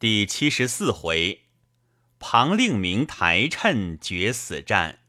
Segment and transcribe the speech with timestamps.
[0.00, 1.42] 第七十四回，
[2.18, 5.00] 庞令明台趁决死战，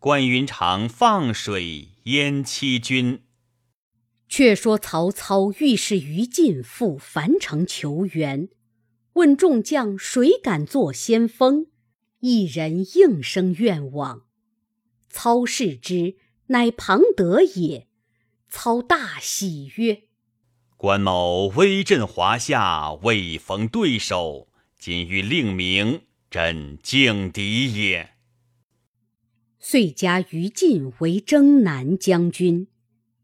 [0.00, 3.22] 关云长放水淹七军。
[4.28, 8.48] 却说曹操欲使于禁赴樊城求援，
[9.12, 11.68] 问众将谁敢做先锋，
[12.18, 14.24] 一人应声愿往。
[15.08, 16.16] 操视之，
[16.48, 17.86] 乃庞德也。
[18.48, 20.08] 操大喜曰。
[20.84, 24.48] 关某威震华夏，未逢对手，
[24.78, 28.10] 今欲令明，朕敬敌也。
[29.58, 32.68] 遂加于禁为征南将军，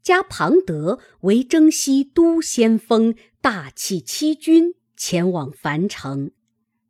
[0.01, 6.31] 加庞德为征西都先锋，大起七军前往樊城。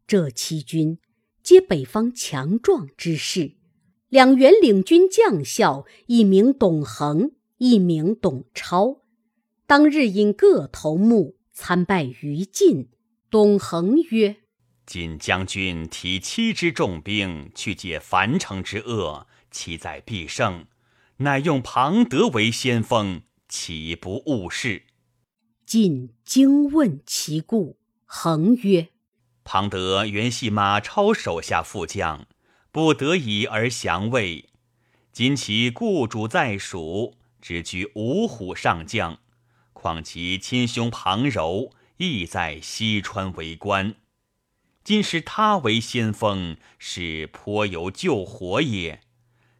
[0.08, 0.99] 这七军
[1.44, 3.55] 皆北方强壮之士，
[4.08, 9.00] 两员领军将校，一名董恒，一名董超。
[9.71, 12.89] 当日引各头目参拜于禁，
[13.30, 14.35] 董恒曰
[14.85, 20.66] ：“晋将军提七支重兵去解樊城之恶，其在必胜。
[21.19, 24.83] 乃用庞德为先锋，岂不误事？”
[25.66, 28.89] 晋惊问其故，恒曰
[29.45, 32.27] ：“庞德原系马超手下副将，
[32.73, 34.49] 不得已而降魏。
[35.14, 39.17] 今其故主在蜀，只居五虎上将。”
[39.81, 43.95] 况其亲兄庞柔亦在西川为官，
[44.83, 49.02] 今使他为先锋，是颇有救火也。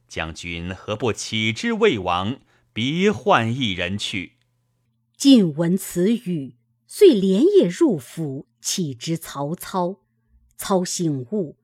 [0.08, 2.40] 将军何不启之魏王，
[2.72, 4.34] 别换一人去？
[5.18, 6.56] 晋闻此语，
[6.86, 10.02] 遂连夜入府启之曹操。
[10.56, 11.58] 操醒悟，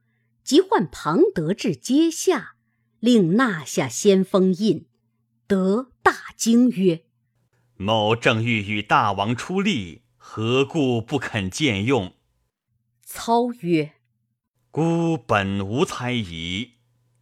[0.44, 2.55] 即唤庞德至阶下，
[3.00, 4.88] 令纳下先锋印。
[5.45, 7.06] 德大惊曰。
[7.80, 12.14] 某正欲与大王出力，何故不肯见用？
[13.03, 13.94] 操曰
[14.72, 16.72] ：“孤本无猜疑，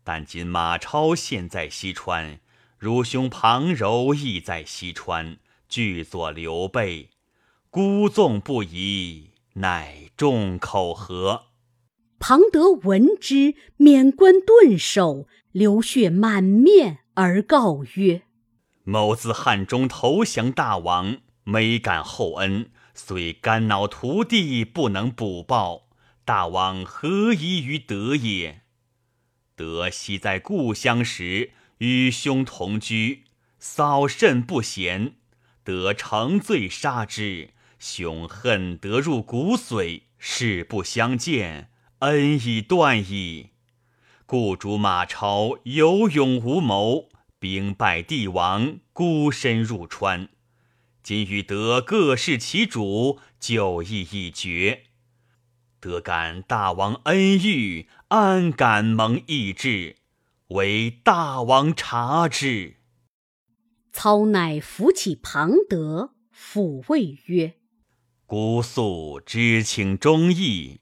[0.06, 2.40] 但今马超现在西川，
[2.78, 5.38] 汝兄庞柔亦在西川，
[5.68, 7.10] 俱作刘备，
[7.70, 11.48] 孤纵不疑，乃众口何？”
[12.18, 18.22] 庞德闻之，免冠顿首，流血满面，而告曰。
[18.88, 25.88] 某自汉中投降大王，没感厚恩，虽肝脑涂地，不能补报。
[26.24, 28.62] 大王何疑于德也？
[29.56, 33.24] 德昔在故乡时，与兄同居，
[33.58, 35.16] 嫂甚不贤。
[35.64, 43.50] 得乘醉杀之，兄恨得入骨髓，誓不相见，恩已断矣。
[44.28, 47.10] 故主马超有勇无谋。
[47.46, 50.30] 兵败帝王，孤身入川。
[51.04, 54.86] 今欲得各事其主，就义已绝。
[55.80, 59.98] 得感大王恩遇，安敢蒙义志？
[60.48, 62.78] 为大王察之。
[63.94, 67.54] 操乃扶起庞德，抚慰曰
[68.26, 70.80] ：“姑素知情忠义，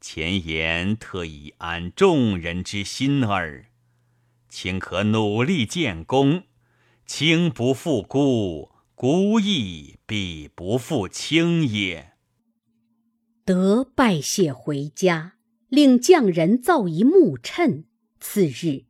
[0.00, 3.66] 前言特以安众人之心耳。”
[4.54, 6.44] 卿可努力建功，
[7.06, 12.12] 卿不负孤，孤亦必不负卿也。
[13.44, 15.34] 得拜谢回家，
[15.68, 17.86] 令匠人造一木衬。
[18.20, 18.84] 次日，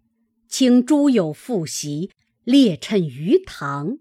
[0.46, 2.10] 请诸友复席，
[2.44, 3.96] 列衬于堂。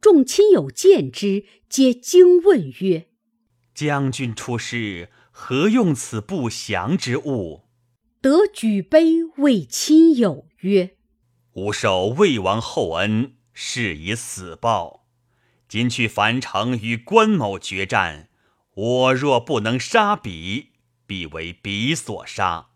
[0.00, 3.06] 众亲友见之，皆惊问曰
[3.72, 7.62] ：“将军出师，何用此不祥之物？”
[8.20, 10.95] 得举杯为亲友曰：
[11.56, 15.06] 吾受魏王厚恩，是以死报。
[15.66, 18.28] 今去樊城与关某决战，
[18.74, 20.72] 我若不能杀彼，
[21.06, 22.72] 必为彼所杀；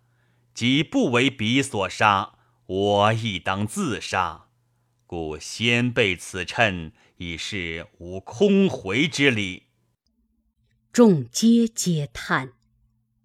[0.55, 4.47] 即不为彼所杀，我亦当自杀。
[5.07, 9.65] 故先备此趁，以示无空回之理。
[10.91, 12.55] 众皆皆叹。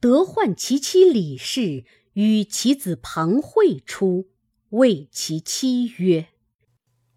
[0.01, 4.27] 得唤其妻李氏与其子庞会出。
[4.75, 6.27] 谓其妻曰：“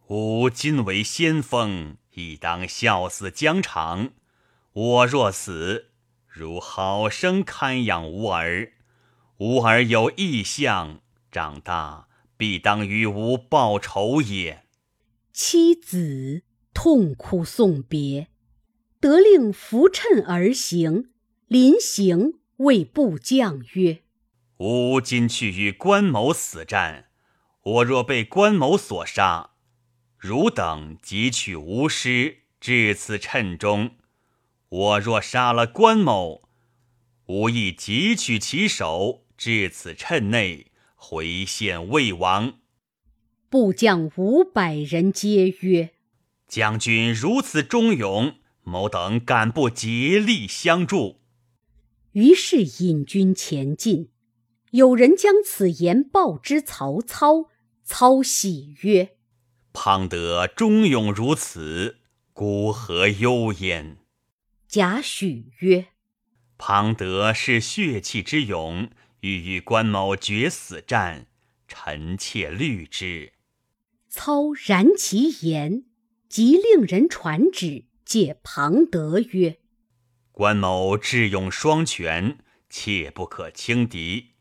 [0.06, 4.12] 吾今为先锋，亦当效死疆场。
[4.72, 5.87] 我若死，
[6.28, 8.75] 如好生看养吾儿。
[9.38, 11.00] 吾儿有异相，
[11.32, 12.06] 长大
[12.37, 14.62] 必当与吾报仇也。”
[15.34, 18.28] 妻子痛哭送别，
[19.00, 21.11] 得令扶衬而行。
[21.49, 24.02] 临行，谓部将曰
[24.58, 27.06] ：“吾今去与关某死战。”
[27.68, 29.50] 我若被关某所杀，
[30.16, 33.90] 汝等即取吾师至此趁中。
[34.70, 36.48] 我若杀了关某，
[37.26, 42.54] 吾亦汲取其首，至此趁内，回献魏王。”
[43.50, 45.90] 部将五百人皆曰
[46.48, 51.20] ：“将军如此忠勇，某等敢不竭力相助？”
[52.12, 54.08] 于是引军前进。
[54.70, 57.46] 有人将此言报之曹操，
[57.90, 59.17] 操喜曰
[59.73, 62.00] ：“庞德忠勇如此，
[62.35, 63.96] 孤何忧焉？”
[64.69, 65.87] 贾诩曰
[66.58, 68.90] ：“庞德是血气之勇，
[69.20, 71.29] 欲与关某决死战，
[71.67, 73.32] 臣妾虑之。”
[74.11, 75.85] 操然其言，
[76.29, 79.56] 即令人传旨，借庞德曰
[80.31, 82.37] ：“关某智勇双全，
[82.69, 84.35] 切不可轻敌。”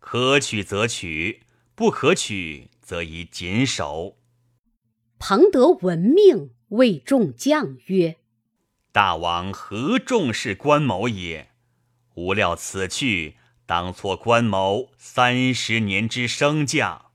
[0.00, 1.42] 可取则取，
[1.74, 4.16] 不可取则以谨守。
[5.18, 8.16] 庞德闻命，谓众将曰
[8.92, 11.50] ：“大王何重视关某也？
[12.14, 13.36] 无料此去，
[13.66, 17.10] 当挫关某三十年之升驾。”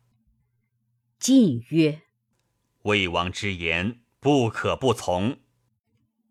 [1.18, 2.04] 晋曰
[2.84, 5.40] ：“魏王之言，不可不从。”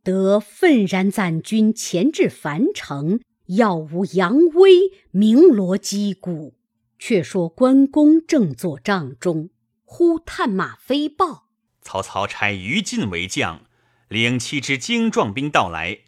[0.05, 3.21] 德愤然赞军前至樊城。
[3.47, 6.55] 耀武扬威，鸣锣击鼓。
[7.05, 9.51] 却说关公正坐帐中，
[9.83, 11.49] 忽探马飞报：
[11.81, 13.65] 曹操差于禁为将，
[14.07, 16.03] 领七支精壮兵到来。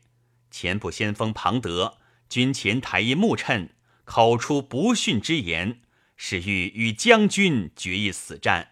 [0.52, 1.98] 前部先锋庞德
[2.28, 3.70] 军前抬一木谶，
[4.04, 5.80] 口出不逊之言，
[6.16, 8.68] 是欲与将军决一死战。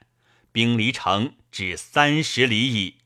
[0.52, 2.98] 兵离城至三十里矣。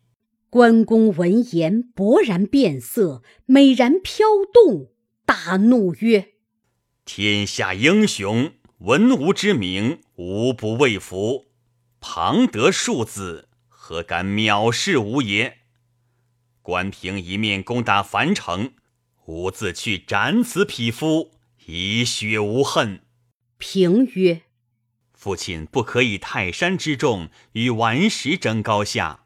[0.50, 4.92] 关公闻言，勃然变色，美然飘动。
[5.24, 6.34] 大怒曰
[7.06, 8.52] ：“天下英雄，
[8.86, 11.46] 文武之名，无不畏服。
[11.98, 15.58] 庞德庶子，何敢藐视吾也？
[16.62, 18.74] 关平一面攻打樊城，
[19.24, 21.32] 吾自去斩此匹夫，
[21.64, 23.02] 以雪无恨。”
[23.58, 24.42] 平曰
[25.12, 29.24] ：“父亲不可以泰山之众与顽石争高下，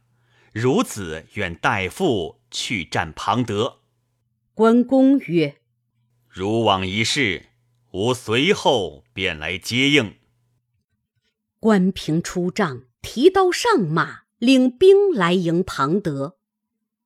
[0.54, 3.80] 孺子愿代父去战庞德。”
[4.56, 5.56] 关公曰：
[6.26, 7.49] 如往一事，
[7.92, 10.14] 吾随后便来接应。
[11.58, 16.36] 关平出帐，提刀上马，领兵来迎庞德。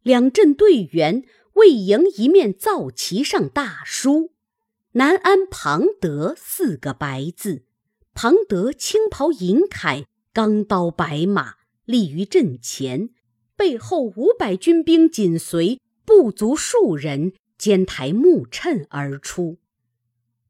[0.02, 4.32] 两阵队员为迎一面皂旗上大书
[4.92, 7.64] “南安庞德”四个白字。
[8.12, 11.54] 庞德青袍银铠，钢刀白马，
[11.84, 13.08] 立于阵前，
[13.56, 17.32] 背后五百军兵紧随，不足数人。
[17.56, 19.58] 肩抬木谶而出，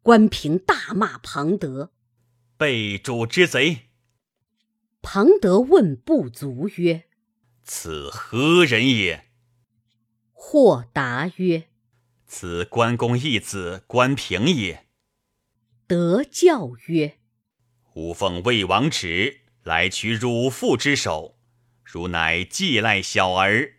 [0.05, 1.91] 关平大骂庞德
[2.59, 3.89] ：“背主之贼！”
[5.01, 7.05] 庞德问部卒曰
[7.65, 9.25] ：“此何人也？”
[10.31, 11.69] 或答曰
[12.29, 14.85] ：“此关公义子关平也。”
[15.89, 17.17] 德教曰
[17.97, 21.39] ：“吾奉魏王旨来取汝父之首，
[21.83, 23.77] 汝乃寄赖小儿，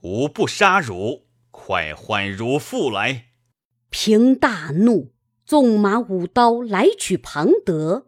[0.00, 3.28] 吾不杀汝。”快唤汝父来！
[3.88, 5.11] 平大怒，
[5.52, 8.06] 纵马舞刀来取庞德。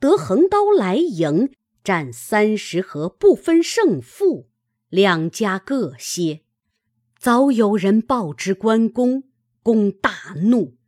[0.00, 1.52] 得横刀来迎，
[1.84, 4.48] 战三十合，不分胜负，
[4.88, 6.40] 两家各歇。
[7.16, 9.22] 早有人报知关公，
[9.62, 10.78] 公大怒，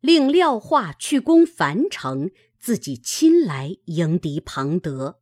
[0.00, 5.20] 令廖化去攻樊城，自己亲来迎敌庞德。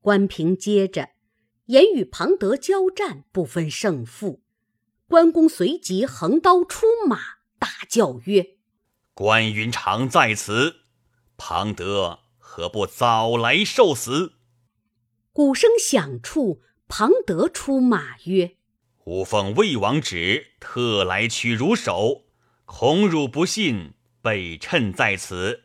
[0.00, 1.10] 关平接着
[1.66, 4.40] 言与庞德交战，不分胜负。
[5.06, 7.18] 关公随即横刀出马，
[7.58, 8.55] 大叫曰
[9.16, 10.80] ：“关云长在此，
[11.38, 14.34] 庞德何不早来受死？”
[15.32, 18.56] 鼓声响处，庞德出马曰
[19.04, 22.26] ：“吾奉魏王旨，特来取汝首，
[22.66, 25.62] 恐汝不信，备趁在此。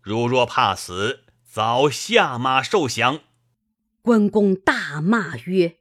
[0.00, 3.20] 汝若怕死，早下马受降。”
[4.00, 5.76] 关公大骂曰：“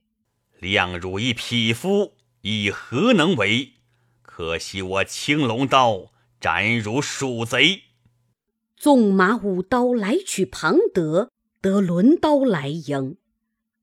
[0.59, 3.75] 谅汝一匹夫！”以何能为？
[4.21, 7.81] 可惜我青龙刀斩如鼠贼。
[8.77, 13.17] 纵马舞刀来取庞德，得轮刀来迎。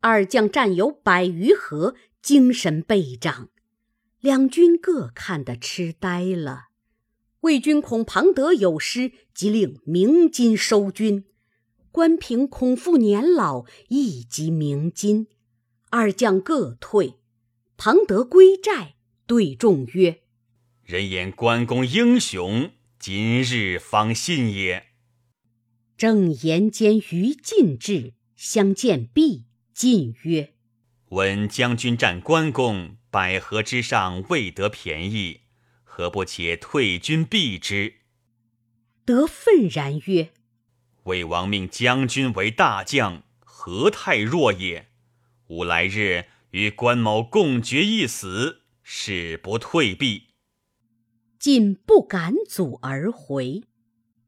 [0.00, 3.50] 二将战有百余合，精神倍长。
[4.20, 6.68] 两军各看得痴呆了。
[7.40, 11.26] 魏军恐庞德有失，即令鸣金收军。
[11.92, 15.28] 关平恐父年老，亦即鸣金。
[15.90, 17.14] 二将各退。
[17.76, 18.96] 庞德归寨，
[19.26, 20.22] 对众曰
[20.86, 24.86] ：“人言关公英雄，今日方信也。”
[25.98, 30.52] 正言间，于禁至，相见毕，晋曰
[31.10, 35.40] ：“闻将军战关公，百合之上未得便宜，
[35.82, 37.94] 何不且退军避之？”
[39.04, 40.30] 得愤然曰
[41.02, 44.86] ：“魏王命将军为大将，何太弱也？
[45.48, 50.25] 吾来日与关某共决一死，誓不退避。”
[51.46, 53.62] 晋不敢阻而回。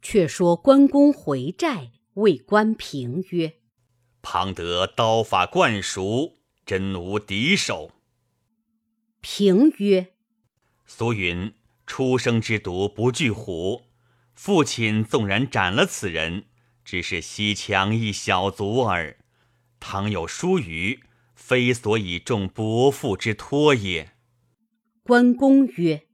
[0.00, 3.54] 却说关公回寨，谓关平曰
[4.22, 7.90] ：“庞德刀法惯熟，真无敌手。”
[9.20, 10.12] 平曰
[10.86, 11.52] ：“俗云，
[11.88, 13.82] 初生之犊不惧虎。
[14.34, 16.44] 父亲纵然斩了此人，
[16.84, 19.18] 只是西羌一小卒耳。
[19.80, 21.00] 倘有疏虞，
[21.34, 24.12] 非所以重伯父之托也。”
[25.02, 26.04] 关公曰：“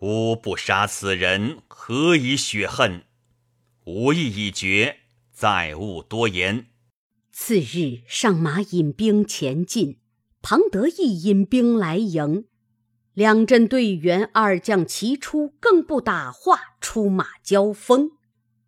[0.00, 3.04] 吾不杀此人，何以雪恨？
[3.84, 6.68] 吾意已决，再勿多言。”
[7.30, 9.98] 次日上马引兵前进。
[10.40, 12.46] 庞德亦引兵来迎，
[13.12, 18.12] 两阵队员二将齐出，更不打话，出马交锋，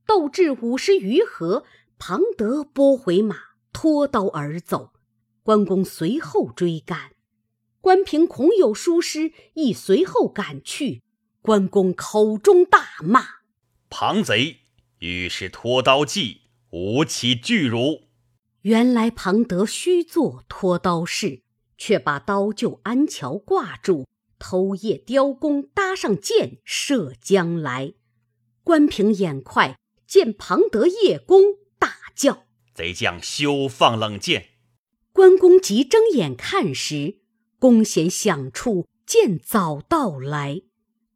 [0.06, 1.64] 斗至五十余合，
[1.98, 3.36] 庞德拨回马，
[3.72, 4.92] 脱刀而走。
[5.42, 7.12] 关公随后追赶，
[7.80, 11.01] 关平恐有疏失，亦随后赶去。
[11.42, 13.24] 关公口中大骂
[13.90, 14.60] ：“庞贼，
[15.00, 18.08] 欲是拖刀计，吾岂惧汝？”
[18.62, 21.42] 原来庞德虚作拖刀式。
[21.78, 24.06] 却把刀就鞍桥挂住，
[24.38, 27.94] 偷夜雕弓，搭上箭，射将来。
[28.62, 31.42] 关平眼快，见庞德夜弓，
[31.80, 34.50] 大叫：“贼将休放冷箭！”
[35.12, 37.22] 关公急睁眼看时，
[37.58, 40.62] 弓弦响处，箭早到来，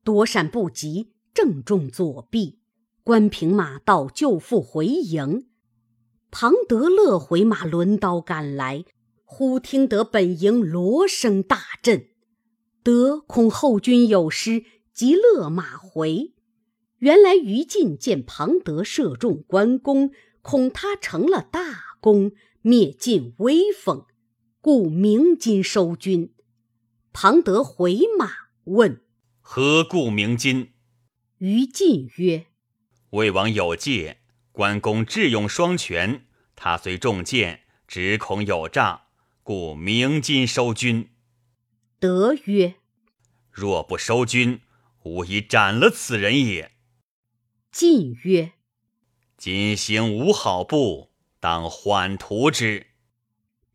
[0.07, 2.61] 躲闪不及，正中左臂。
[3.03, 5.49] 关平马到，就复回营。
[6.31, 8.85] 庞德勒回马，抡刀赶来。
[9.25, 12.11] 忽听得本营锣声大震，
[12.85, 16.35] 得恐后军有失，即勒马回。
[16.99, 22.31] 原来于禁见庞德射中关公，恐他成了大功，
[22.63, 24.07] 灭尽威风，
[24.61, 26.33] 故鸣金收军。
[27.13, 28.31] 庞德回马
[28.67, 29.01] 问
[29.49, 30.73] ：“何故鸣金？”
[31.39, 32.47] 于禁曰
[33.11, 34.19] ：“魏王有戒，
[34.51, 36.27] 关公智勇双全，
[36.57, 39.03] 他虽中箭，只恐有诈。”
[39.45, 41.11] 故鸣金收军。
[42.01, 42.75] 德曰
[43.53, 44.61] ：“若不收军，
[45.05, 46.73] 吾已斩了此人也。”
[47.71, 48.55] 晋曰
[49.39, 52.89] ：“今行无好步，当缓图之。”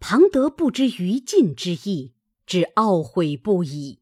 [0.01, 2.13] 庞德不知于禁之意，
[2.45, 4.00] 只懊悔不已。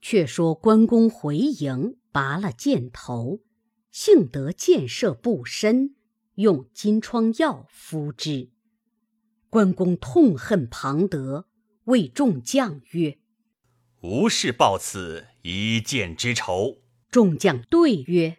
[0.00, 3.40] 却说关公回营，拔了箭头，
[3.90, 5.94] 幸得箭射不深，
[6.36, 8.50] 用金疮药敷之。
[9.50, 11.48] 关公痛恨庞德，
[11.84, 13.18] 谓众将曰
[14.02, 18.38] ：“无事报此一箭之仇。”众将对曰：“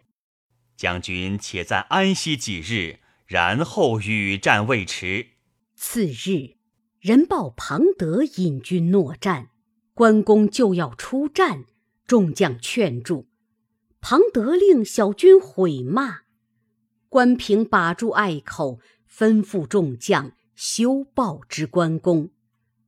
[0.76, 5.30] 将军且暂安息几日，然后与战未迟。”
[5.74, 6.56] 次日，
[7.00, 9.50] 人报庞德引军搦战，
[10.00, 11.66] 关公就要出战，
[12.06, 13.28] 众将劝住。
[14.00, 16.20] 庞德令小军悔骂，
[17.10, 20.32] 关平把住隘口，吩咐众将。
[20.56, 22.30] 休报之关公，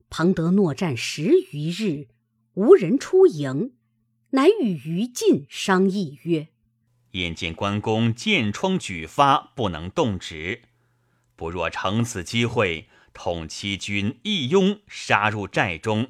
[0.08, 2.08] 庞德诺战十余日，
[2.54, 3.74] 无人出营，
[4.30, 6.48] 乃与于禁商议曰
[7.12, 10.62] ：“眼见关公箭疮举发，不能动止，
[11.36, 16.08] 不若乘此机会，统七军一拥杀入寨中，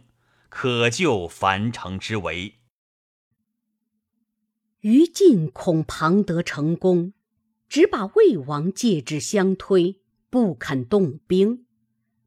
[0.55, 2.59] 可救樊城之围。”
[4.81, 7.15] 于禁恐庞德成功，
[7.69, 10.01] 只把魏王戒之相推。
[10.29, 11.67] 不肯动兵，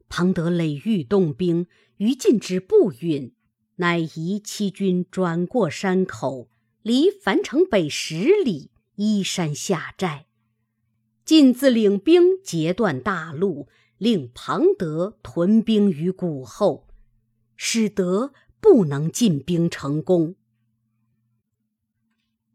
[0.10, 1.66] 庞德累欲动兵，
[1.98, 3.34] 于禁之不允，
[3.78, 6.52] 乃移七军转过山口，
[6.84, 10.28] 离樊城北十里，依山下寨。
[11.26, 13.68] 晋自领兵截断大路，
[13.98, 16.85] 令庞德屯兵于谷后，
[17.56, 20.36] 使得不能进兵成功。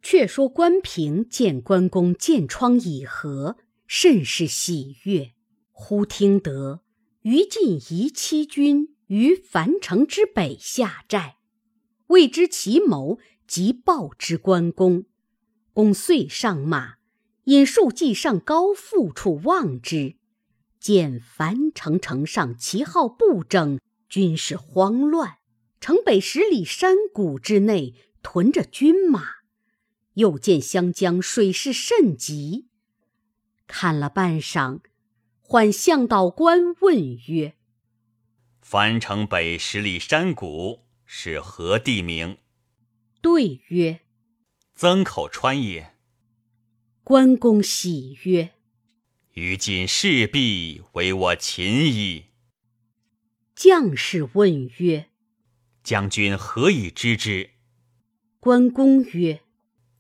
[0.03, 5.33] 却说关平见关公箭疮已合，甚是喜悦。
[5.73, 6.81] 忽听得
[7.23, 11.37] 于禁移七军于樊城之北下寨，
[12.09, 15.05] 未知其谋，即报之关公。
[15.73, 16.95] 公遂上马，
[17.45, 20.17] 引数骑上高阜处望之，
[20.79, 23.79] 见樊城城上旗号不整，
[24.11, 25.39] 军士慌乱。
[25.81, 29.37] 城北十里山谷之内屯着军马，
[30.13, 32.69] 又见湘江水势甚急，
[33.67, 34.81] 看了半晌。
[35.41, 37.57] 唤向导官问曰
[38.61, 42.37] ：“樊城北十里山谷是何地名？”
[43.23, 44.01] 对曰
[44.77, 45.97] ：“曾口川也。”
[47.03, 48.53] 关公喜曰
[49.33, 52.27] ：“于今势必为我擒矣。”
[53.63, 55.11] 将士问曰
[55.85, 57.51] ：“将军何以知之？”
[58.41, 59.43] 关公曰：“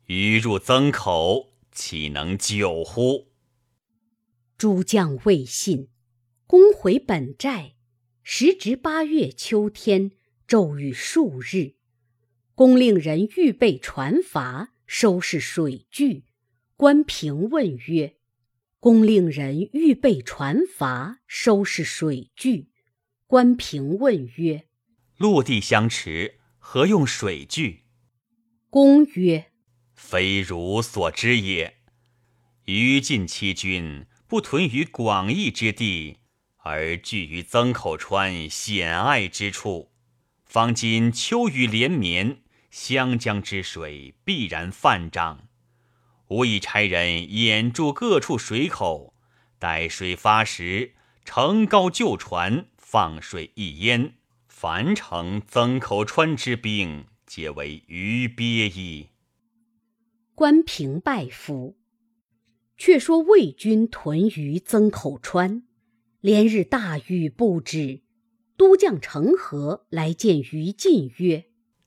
[0.08, 3.28] 鱼入曾口，岂能久乎？”
[4.56, 5.88] 诸将未信，
[6.46, 7.74] 公回本寨。
[8.22, 10.12] 时值八月秋天，
[10.46, 11.74] 骤雨数日。
[12.54, 16.24] 公令人预备船筏，收拾水具。
[16.78, 18.16] 关平问曰
[18.80, 22.68] ：“公令人预备船筏，收拾水具。”
[23.30, 24.64] 关平问曰
[25.16, 27.84] ：“陆地相持，何用水具？”
[28.68, 29.52] 公曰
[29.94, 31.76] ：“非汝所知也。
[32.64, 36.16] 于禁七军不屯于广义之地，
[36.56, 39.92] 而聚于曾口川险隘之处。
[40.44, 45.46] 方今秋雨连绵。”湘江之水必然泛涨，
[46.30, 49.14] 吾已差人掩住各处水口，
[49.60, 50.94] 待水发时，
[51.24, 54.14] 乘高就船，放水一淹，
[54.48, 59.10] 樊城曾口川之兵，皆为鱼鳖矣。
[60.34, 61.78] 关平拜服。
[62.76, 65.62] 却说魏军屯于曾口川，
[66.20, 68.02] 连日大雨不止，
[68.56, 71.44] 都将程和来见于禁曰。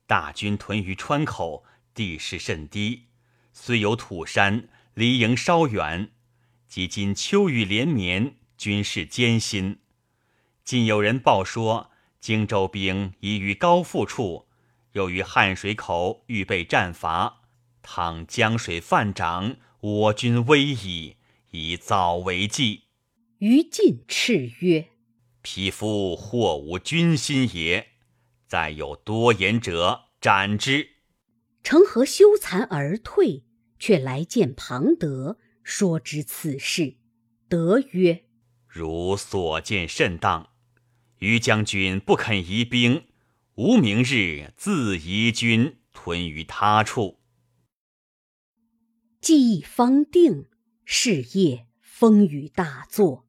[0.07, 3.07] 大军屯于川口，地势甚低，
[3.51, 6.13] 虽有土山，离营稍远。
[6.65, 9.79] 即今秋雨连绵，军事艰辛。
[10.65, 11.91] 今有人报说，
[12.21, 14.47] 荆州兵已于高阜处，
[14.93, 17.41] 又于汉水口预备战伐。
[17.81, 21.17] 倘江水泛涨，我军危矣，
[21.51, 22.83] 以早为计。
[23.39, 24.87] 于禁叱曰
[25.43, 27.89] ：“匹夫或无军心也。”
[28.47, 30.91] 再有多言者，斩之。
[31.61, 33.43] 成何羞惭而退，
[33.77, 36.95] 却来见庞德，说之此事。
[37.49, 38.23] 德曰
[38.65, 40.52] ：“如所见甚当。
[41.23, 43.05] 于将军不肯移兵，
[43.55, 47.19] 吾明日自移军屯于他处。”
[49.21, 50.47] 计议方定，
[50.83, 53.25] 是夜风雨大作。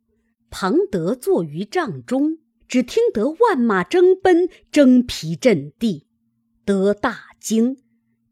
[0.50, 2.38] 庞德坐于帐中。
[2.66, 6.08] 只听得万马争奔，征皮震地，
[6.64, 7.76] 得大惊，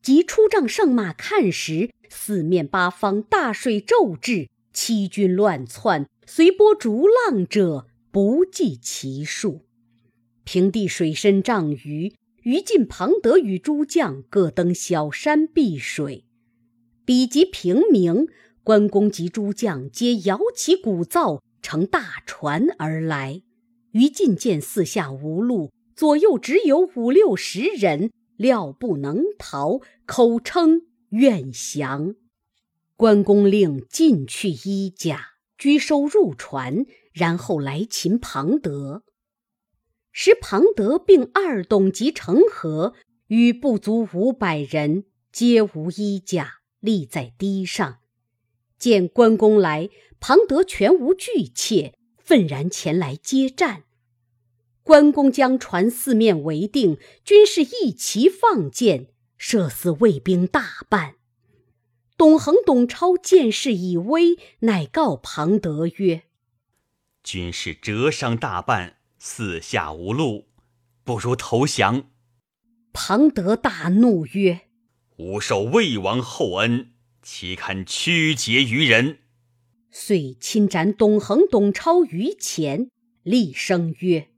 [0.01, 9.63] 即出帐上马看时，四面八方大水骤至，七军乱窜，随波逐浪者不计其数。
[10.45, 16.27] 平地水深丈余，于禁、庞德与诸将各登小山避水。
[17.07, 18.29] 彼及平明，
[18.63, 23.43] 关公及诸将皆摇旗鼓噪，乘大船而来。
[23.93, 32.15] 于禁见四下无路，左右只有五六十人，料不能逃，口称愿降。
[32.97, 39.05] 关公令尽去衣甲，拘收入船，然后来擒庞德。
[40.11, 42.95] 时庞德并二董及成河，
[43.29, 47.99] 与不足五百人，皆无衣甲，立在堤上。
[48.79, 49.89] 见关公来，
[50.21, 51.95] 庞德全无惧怯。
[52.25, 53.83] 愤然前来接战，
[54.85, 61.17] 关公将船四面围定，军士一齐放箭，射死魏兵大半。
[62.17, 66.23] 董恒、董超见势已危，乃告庞德曰
[67.23, 70.49] ：“军士折伤大半，四下无路，
[71.05, 72.11] 不如投降。”
[72.93, 74.63] 庞德大怒曰
[75.17, 79.19] ：“吾受魏王厚恩，岂堪屈节于人？”
[79.91, 82.91] 遂亲斩董恒、董超于前，
[83.23, 84.29] 厉声曰：“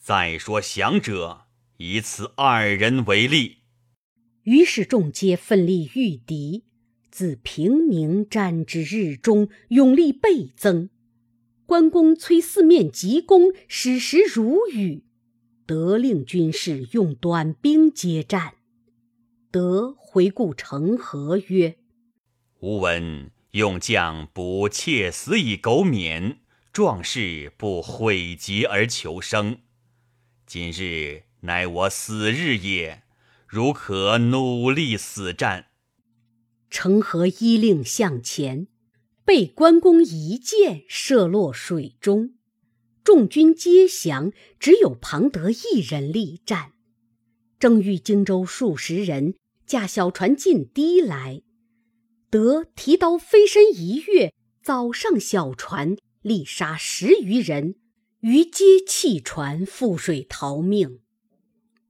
[0.00, 3.58] 再说降者，以此二人为例。”
[4.44, 6.64] 于是众皆奋力御敌，
[7.10, 10.90] 自平明战至日中，勇力倍增。
[11.74, 15.02] 关公催四面急攻，矢石如雨，
[15.66, 18.54] 得令军士用短兵接战。
[19.50, 21.74] 得回顾成何曰
[22.62, 26.38] ：“吾闻。”用将不切死以苟免，
[26.72, 29.58] 壮士不毁节而求生。
[30.46, 33.02] 今日乃我死日也，
[33.48, 35.66] 如可努力死战。
[36.70, 38.68] 成何依令向前，
[39.24, 42.34] 被关公一箭射落水中，
[43.02, 46.72] 众军皆降，只有庞德一人力战。
[47.58, 51.40] 正遇荆州数十人驾小船进堤来。
[52.28, 57.76] 得提刀飞身一跃，早上小船，力杀十余人，
[58.20, 61.00] 余皆弃船覆水逃命。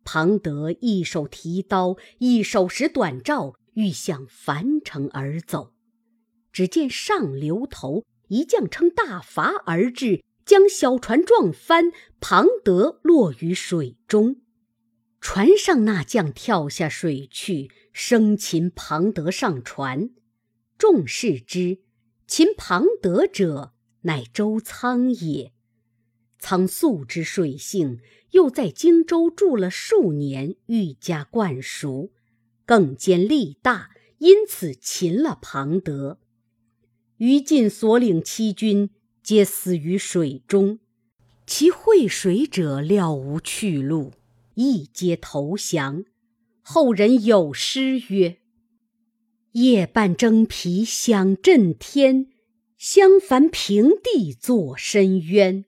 [0.05, 5.74] 庞德一手提刀，一手使短诏，欲向樊城而走。
[6.55, 11.90] 只见上流头一将撑大筏而至，将小船撞翻，
[12.21, 14.37] 庞德落于水中。
[15.21, 20.11] 船上那将跳下水去，生擒庞德上船。
[20.79, 21.81] 众视之，
[22.29, 25.53] 擒庞德者乃周仓也。
[26.38, 27.99] 仓素知水性，
[28.31, 32.12] 又在荆州住了数年，愈加惯熟，
[32.64, 36.21] 更兼力大，因此擒了庞德。
[37.25, 38.91] 于禁所领七军，
[39.23, 40.79] 皆死于水中。
[41.47, 44.13] 其会水者料无去路，
[44.57, 46.05] 亦皆投降。
[46.61, 48.37] 后人有诗曰
[49.53, 52.27] ：“夜半征皮响震天，
[52.77, 55.65] 相反平地作深渊。”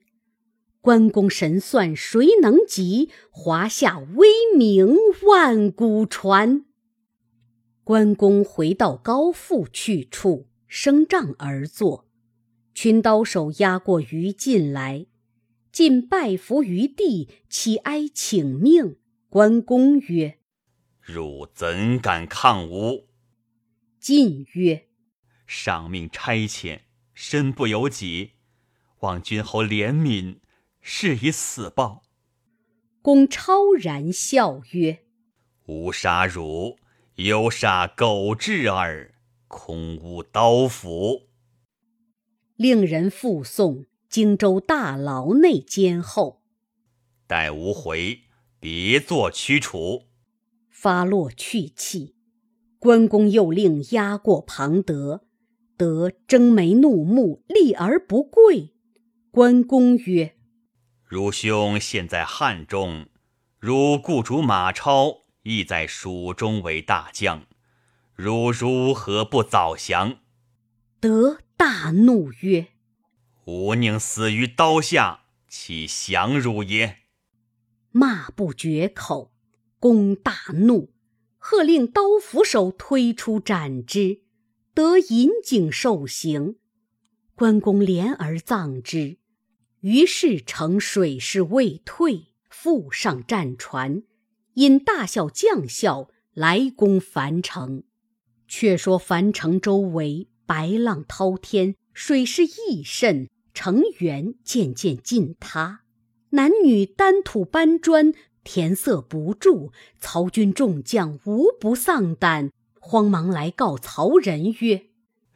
[0.79, 3.09] 关公神算谁能及？
[3.31, 6.65] 华夏威名万古传。
[7.83, 12.07] 关公回到高父去处，升帐而坐。
[12.73, 15.07] 群刀手压过于禁来，
[15.71, 18.97] 进拜伏于地，乞哀请命。
[19.29, 20.39] 关公曰
[21.01, 23.07] ：“汝怎敢抗吾？”
[23.99, 24.87] 晋曰
[25.47, 26.81] ：“上命差遣，
[27.13, 28.33] 身不由己，
[28.99, 30.39] 望君侯怜悯。”
[30.89, 32.03] 是以死报。
[33.01, 35.03] 公超然笑曰
[35.67, 36.77] ：“吾杀汝，
[37.15, 39.13] 犹杀狗彘耳，
[39.47, 41.27] 空无刀斧。”
[42.57, 46.41] 令人附送荆州大牢内监候。
[47.27, 48.21] 待吾回，
[48.59, 50.03] 别作驱除。
[50.69, 52.15] 发落去气。
[52.79, 55.25] 关公又令押过庞德，
[55.75, 58.75] 德睁眉怒目，立而不跪。
[59.31, 60.35] 关公曰：
[61.03, 63.07] 汝兄现在汉中，
[63.59, 67.47] 汝雇主马超亦在蜀中为大将，
[68.19, 70.17] 汝如何不早降？
[70.99, 72.69] 德大怒曰
[73.45, 76.97] ：“吾宁死于刀下，岂降汝也？”
[77.93, 79.31] 骂不绝口。
[79.79, 80.91] 公大怒，
[81.37, 84.21] 喝令刀斧手推出斩之。
[84.73, 86.55] 得引颈受刑，
[87.35, 89.17] 关公怜而葬之。
[89.81, 94.01] 于是乘水势未退，复上战船，
[94.55, 97.83] 引大小将校来攻樊城。
[98.47, 105.81] 却说樊城周围白浪滔天，水势亦甚，城垣渐渐尽塌，
[106.29, 109.71] 男女单土搬砖，填塞不住。
[109.99, 114.85] 曹军众将无不丧胆，慌忙来告曹仁曰：“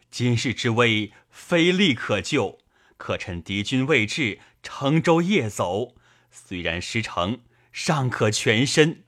[0.09, 2.59] 今日之危，非力可救。”
[2.97, 5.95] 可趁敌军未至，乘舟夜走。
[6.29, 7.39] 虽然失城，
[7.71, 9.03] 尚可全身。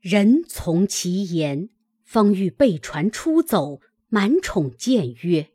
[0.00, 1.70] 人从其言，
[2.06, 5.48] 方欲备船出走，满宠谏曰：“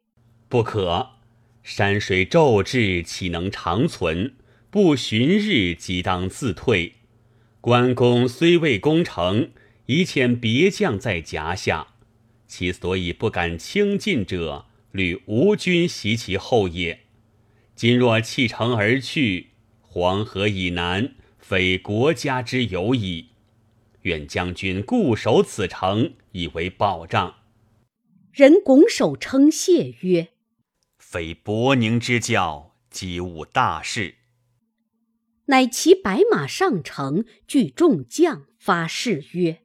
[0.50, 1.12] 不可！
[1.64, 4.34] 山水骤至，岂能长存？
[4.70, 6.96] 不旬日，即当自退。
[7.62, 9.52] 关公虽未攻城，
[9.86, 11.88] 已遣别将在夹下，
[12.48, 17.00] 其所以不敢轻进者，虑吴军袭其后也。”
[17.76, 23.30] 今若弃城而去，黄河以南非国家之有矣。
[24.04, 27.36] 愿将军固守此城，以为保障。
[28.32, 30.30] 人拱手称谢曰
[30.98, 34.16] ：“非伯宁之教，即误大事。”
[35.48, 39.64] 乃骑白马上城，聚众将，发誓曰：“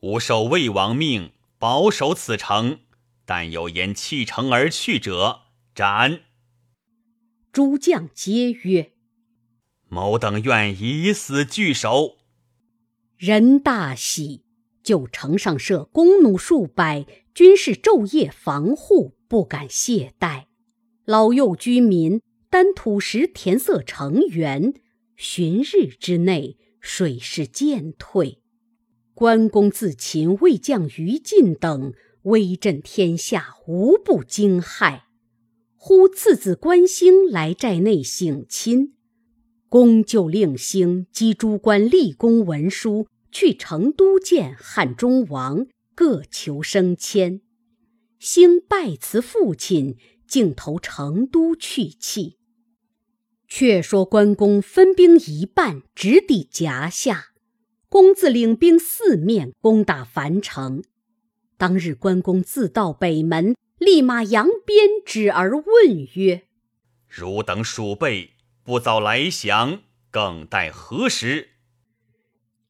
[0.00, 2.80] 吾受魏王命，保守此城。
[3.24, 5.40] 但有言弃城而去者，
[5.74, 6.20] 斩。”
[7.50, 8.92] 诸将皆曰
[9.88, 12.17] ：“某等愿以死拒守。”
[13.18, 14.42] 人大喜，
[14.84, 17.04] 就城上设弓弩数百，
[17.34, 20.44] 军士昼夜防护，不敢懈怠。
[21.04, 24.74] 老幼居民担土石填塞城垣，
[25.16, 28.38] 旬日之内，水势渐退。
[29.14, 35.00] 关公自秦魏将于禁等，威震天下，无不惊骇。
[35.74, 38.94] 忽次子关兴来寨内省亲，
[39.68, 47.40] 公就令兴击诸官立功文书，去成都见汉中王，各求升迁。
[48.18, 52.36] 兴拜辞父亲，径投成都去气。
[53.46, 57.26] 却说关公分兵一半，直抵夹下。
[57.88, 60.82] 公自领兵四面攻打樊城。
[61.56, 63.54] 当日关公自到北门。
[63.78, 66.42] 立马扬鞭指而问曰
[67.06, 68.32] ：“汝等鼠辈
[68.68, 71.52] 不早来降，更待何时？”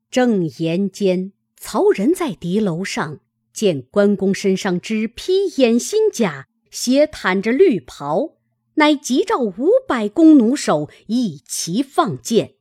[0.09, 3.19] 正言间，曹仁在敌楼上
[3.53, 8.37] 见关公身上只披掩心甲，斜袒着绿袍，
[8.75, 12.55] 乃急召五百弓弩手一齐放箭，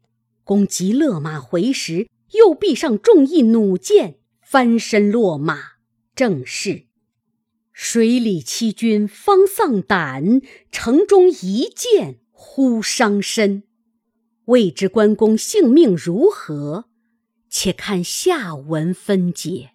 [0.43, 5.73] 攻击勒马回时，右臂上中一弩箭，翻身落马。
[6.15, 6.87] 正是
[7.71, 13.63] 水里七军方丧胆，城中一箭忽伤身。
[14.45, 16.85] 未知关公性命如何？
[17.49, 19.71] 且看下文分解。